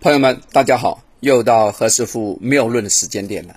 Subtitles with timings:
[0.00, 3.56] 朋友们，大家好，又到何师傅妙论的时间点了。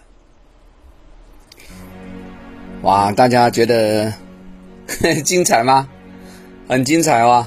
[2.82, 4.12] 哇，大家觉得
[5.24, 5.88] 精彩吗？
[6.68, 7.46] 很精彩哦！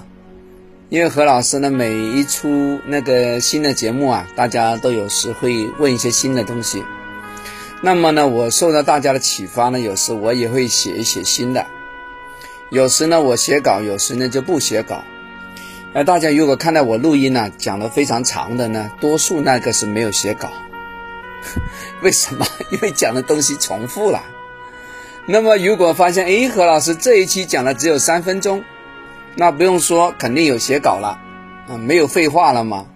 [0.91, 6.85] 因为何老师呢，每一出那个新的节目啊，大家都有时会问一些新的东西。
[7.83, 11.67] 那么呢，我受到大家的启发呢，有时我也会写一写新的。
[12.71, 15.03] 有时呢，我写稿，有时呢就不写稿。
[15.97, 20.51] 那大家如果看到我录音呢，讲的非常长的呢，多数那个是没有写稿。
[22.03, 22.45] 为什么？
[22.73, 24.21] 因为讲的东西重复了。
[25.27, 28.65] 那么如果发现，哎，何老师这一期讲的只有三分钟，
[29.37, 31.17] 那不用说，肯定有写稿了，
[31.69, 32.87] 啊，没有废话了嘛，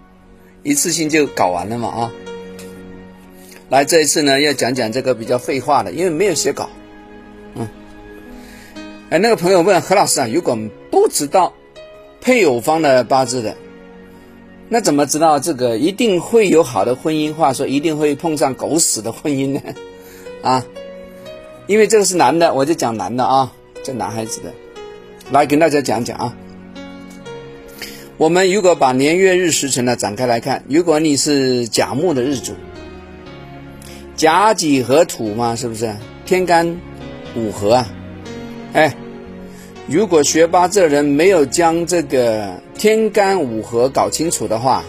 [0.65, 2.11] 一次性就搞完了嘛，啊。
[3.69, 6.69] 来，这一次呢，要讲讲这个比较废话的，因为没有写稿。
[7.55, 7.69] 嗯。
[9.11, 10.59] 哎，那个朋友问何老师啊，如果
[10.91, 11.55] 不知道。
[12.29, 13.57] 配偶方的八字的，
[14.69, 17.33] 那怎么知道这个一定会有好的婚姻？
[17.33, 19.63] 话说一定会碰上狗屎的婚姻呢？
[20.43, 20.63] 啊，
[21.67, 23.51] 因为这个是男的，我就讲男的啊，
[23.83, 24.53] 这男孩子的，
[25.31, 26.37] 来跟大家讲讲啊。
[28.19, 32.53] 我们如果把年月日时辰呢展开来看，如果你是甲木的日主，
[34.17, 36.79] 甲己合土嘛，是不是天干
[37.35, 37.89] 五合啊？
[38.75, 38.95] 哎。
[39.91, 44.85] 如果学八字的人没有将这个天干五合搞清楚的话，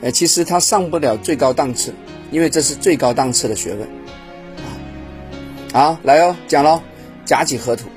[0.00, 1.92] 呃，其实他上不了最高档次，
[2.30, 3.82] 因为这是最高档次的学问
[4.56, 4.72] 啊。
[5.70, 6.80] 好，来哦，讲喽，
[7.26, 7.88] 甲己合土。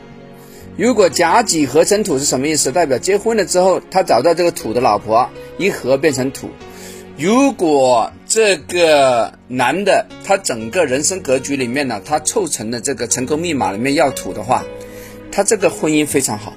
[0.75, 2.69] 如果甲己合成土是什么意思？
[2.73, 6.49] 代表结婚了之后，他找到这个土的老婆，一合变成土。
[7.17, 14.65] 如果这个男的他整个人生格局里面呢，他凑成的这个成功密码里面要土的话。
[15.35, 16.53] 他这个婚姻非常好，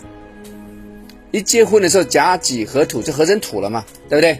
[1.31, 4.39] 一结婚的时候甲己合土就合成土了嘛，对不对？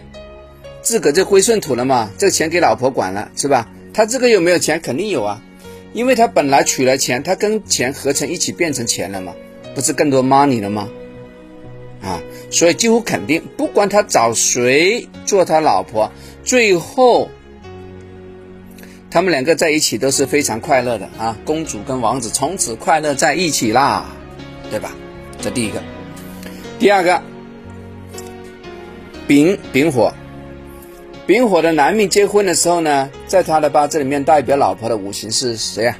[0.83, 3.67] 自个就归顺土了嘛，这个钱给老婆管了是吧？
[3.95, 4.79] 他这个有没有钱？
[4.79, 5.41] 肯定有啊，
[5.91, 9.33] 因为他本来取了钱，他跟钱合成一起变成钱了嘛，
[9.73, 10.87] 不是更多 money 了吗？
[12.03, 16.11] 啊，所以几乎肯定，不管他找谁做他老婆，
[16.43, 17.29] 最后。
[19.09, 24.05] 他们两个在一起都是非常快乐的啊，公主跟王子从此快乐在一起啦。
[24.69, 24.91] 对吧？
[25.39, 25.81] 这第一个，
[26.79, 27.21] 第二个，
[29.27, 30.11] 丙丙火，
[31.25, 35.97] 丙火的男命结婚的时候呢，在他的八字里面代表老婆的五行是谁啊？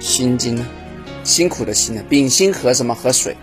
[0.00, 0.66] 辛金呢，
[1.24, 2.04] 辛苦的辛啊。
[2.08, 2.94] 丙辛合什么？
[2.94, 3.36] 合水。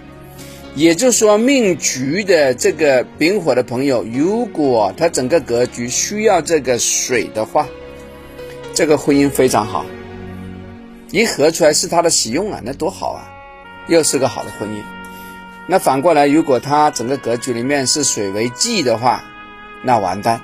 [0.76, 7.68] 也就是说，命局的这个丙火的朋友，如果他整个格局需要这个水的话，
[8.74, 9.86] 这个婚姻非常好。
[11.12, 13.37] 一合出来是他的喜用啊，那多好啊！
[13.88, 14.84] 又是个好的婚姻，
[15.66, 19.24] 那反过来，如果他整个格局里面是水为忌的话，
[19.82, 20.42] 那完蛋。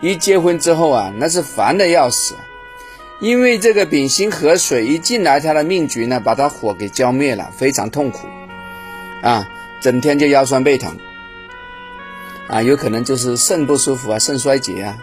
[0.00, 2.34] 一结婚之后啊，那是烦的要死，
[3.20, 8.26] 因为这个丙辛合水一进来，他的命局呢，把他火给浇灭了，非常痛苦。
[9.22, 9.48] 啊，
[9.80, 10.96] 整天就腰酸背疼。
[12.48, 14.98] 啊，有可能就是肾不舒服啊，肾衰竭啊，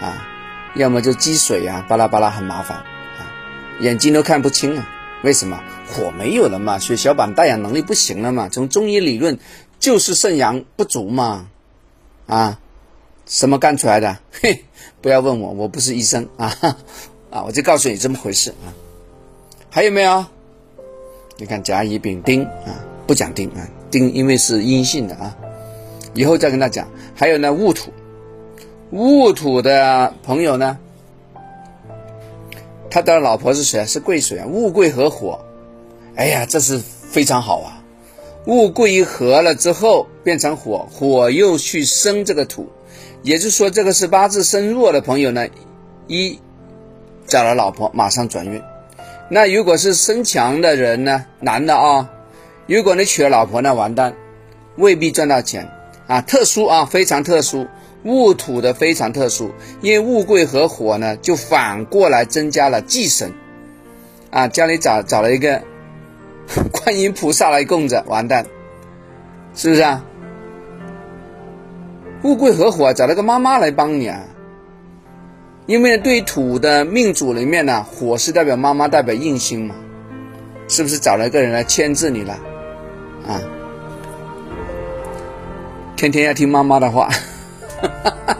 [0.00, 0.28] 啊，
[0.74, 2.76] 要么就积水啊，巴拉巴拉很麻烦。
[2.76, 3.26] 啊，
[3.80, 4.88] 眼睛都看不清啊，
[5.22, 5.62] 为什么？
[5.88, 8.48] 火没有了嘛，血小板带氧能力不行了嘛。
[8.48, 9.38] 从中医理论，
[9.78, 11.48] 就是肾阳不足嘛。
[12.26, 12.58] 啊，
[13.26, 14.18] 什么干出来的？
[14.32, 14.64] 嘿，
[15.00, 16.56] 不要问我，我不是医生啊。
[17.30, 18.72] 啊，我就告诉你这么回事啊。
[19.70, 20.24] 还有没有？
[21.36, 25.36] 你看甲乙丙丁啊，不讲丁啊，丁因为是阴性的啊。
[26.14, 26.88] 以后再跟他讲。
[27.14, 27.92] 还有呢，戊土，
[28.90, 30.78] 戊土的朋友呢，
[32.92, 33.86] 他的老婆是谁啊？
[33.86, 35.40] 是贵水啊，物贵合火。
[36.14, 37.82] 哎呀，这是非常好啊！
[38.44, 42.68] 物贵一合了之后变成火，火又去生这个土，
[43.22, 45.48] 也就是说，这个是八字生弱的朋友呢，
[46.06, 46.38] 一
[47.26, 48.62] 找了老婆马上转运。
[49.30, 52.10] 那如果是身强的人呢，男的啊，
[52.66, 54.14] 如果你娶了老婆呢，完蛋，
[54.76, 55.66] 未必赚到钱
[56.08, 56.20] 啊。
[56.20, 57.66] 特殊啊，非常特殊，
[58.04, 59.50] 戊土的非常特殊，
[59.80, 63.32] 因为戊癸合火呢，就反过来增加了忌神
[64.30, 65.62] 啊，家里找找了一个。
[66.72, 68.44] 观音菩萨来供着，完蛋，
[69.54, 70.04] 是不是啊？
[72.22, 74.20] 戊贵合火找了个妈妈来帮你啊，
[75.66, 79.74] 因为对土的命主里面呢，火是代表妈妈，代表印星嘛，
[80.68, 82.34] 是不是找了一个人来牵制你了？
[83.28, 83.40] 啊，
[85.96, 87.08] 天天要听妈妈的话，
[88.02, 88.36] 哈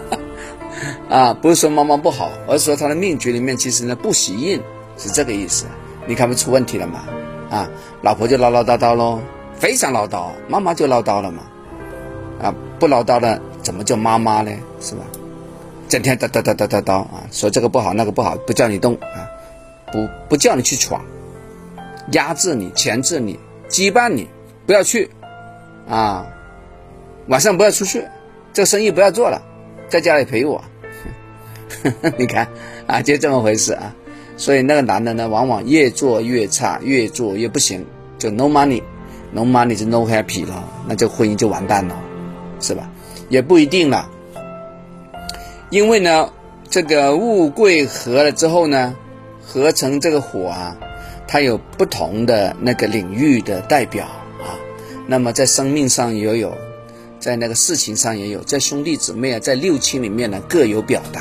[1.08, 4.60] 啊，不是说妈妈不好，而是说他的命局里面其实呢不喜印，
[4.96, 5.66] 是这个意思，
[6.06, 7.04] 你看不出问题了吗？
[7.50, 7.68] 啊，
[8.00, 9.20] 老婆就唠唠叨叨喽，
[9.54, 11.42] 非常唠叨，妈妈就唠叨了嘛，
[12.42, 14.50] 啊，不唠叨的怎么叫妈妈呢？
[14.80, 15.02] 是吧？
[15.88, 19.28] 整天叨叨叨叨叨叨啊，说这个不好那个不好，不叫你动啊，
[19.92, 21.04] 不不叫你去闯，
[22.12, 23.38] 压制你、钳制你、
[23.68, 24.26] 羁绊你，
[24.64, 25.10] 不要去
[25.86, 26.24] 啊，
[27.26, 28.02] 晚上不要出去，
[28.54, 29.42] 这个生意不要做了，
[29.92, 30.64] 在家里陪我。
[32.16, 32.48] 你看
[32.86, 33.94] 啊，就这么回事啊。
[34.38, 37.84] 所以那个男的呢，往往越做越差，越做越不行，
[38.18, 41.94] 就 no money，no money 就 no happy 了，那这婚姻就完蛋了，
[42.58, 42.88] 是吧？
[43.28, 44.08] 也不一定了，
[45.68, 46.30] 因为呢，
[46.70, 48.96] 这个物贵合了之后呢，
[49.44, 50.74] 合成这个火啊，
[51.28, 54.06] 它有不同的那个领域的代表
[54.40, 54.56] 啊，
[55.06, 56.56] 那么在生命上也有，
[57.22, 61.20] 在那个事情上也有，在兄弟姊妹啊，在六亲里面呢各有表达。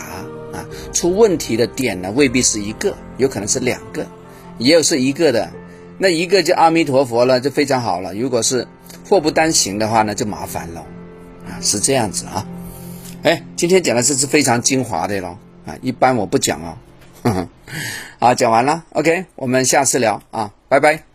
[0.52, 4.06] 啊，出问题的点呢未必是一个，有可能是两个，
[4.58, 5.50] 也有是一个的，
[5.98, 8.14] 那一个就阿弥陀佛了，就非常好了。
[8.14, 8.68] 如果是
[9.08, 10.82] 祸不单行的话呢，就麻烦了，
[11.48, 12.46] 啊，是这样子啊。
[13.24, 16.78] 哎，今天讲的这是非常精华的咯，啊，一般我不讲哦。
[18.20, 21.11] 好，讲完了，OK，我们下次聊啊，拜拜。